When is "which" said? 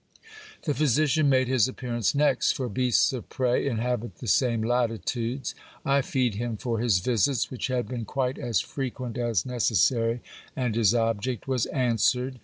7.51-7.67